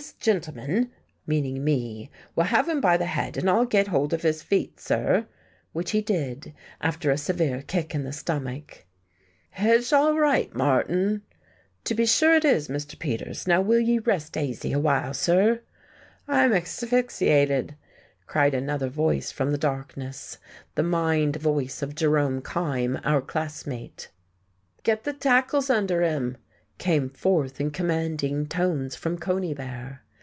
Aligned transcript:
"This 0.00 0.14
gintleman" 0.18 0.90
(meaning 1.26 1.62
me) 1.62 2.10
"will 2.34 2.44
have 2.44 2.70
him 2.70 2.80
by 2.80 2.96
the 2.96 3.04
head, 3.04 3.36
and 3.36 3.50
I'll 3.50 3.66
get 3.66 3.88
hold 3.88 4.14
of 4.14 4.22
his 4.22 4.42
feet, 4.42 4.80
sir." 4.80 5.26
Which 5.74 5.90
he 5.90 6.00
did, 6.00 6.54
after 6.80 7.10
a 7.10 7.18
severe 7.18 7.60
kick 7.60 7.94
in 7.94 8.04
the 8.04 8.12
stomach. 8.14 8.86
"Head'sh 9.58 9.92
all 9.92 10.18
right, 10.18 10.54
Martin." 10.54 11.20
"To 11.84 11.94
be 11.94 12.06
sure 12.06 12.34
it 12.34 12.46
is, 12.46 12.68
Mr. 12.68 12.98
Peters. 12.98 13.46
Now 13.46 13.60
will 13.60 13.78
ye 13.80 13.98
rest 13.98 14.38
aisy 14.38 14.72
awhile, 14.72 15.12
sir?" 15.12 15.60
"I'm 16.26 16.54
axphyxiated," 16.54 17.76
cried 18.26 18.54
another 18.54 18.88
voice 18.88 19.30
from 19.30 19.52
the 19.52 19.58
darkness, 19.58 20.38
the 20.76 20.82
mined 20.82 21.36
voice 21.36 21.82
of 21.82 21.94
Jerome 21.94 22.40
Kyme, 22.40 22.98
our 23.04 23.20
classmate. 23.20 24.08
"Get 24.82 25.04
the 25.04 25.12
tackles 25.12 25.68
under 25.68 26.00
him!" 26.00 26.38
came 26.78 27.10
forth 27.10 27.60
in 27.60 27.70
commanding 27.70 28.46
tones 28.46 28.96
from 28.96 29.18
Conybear. 29.18 29.98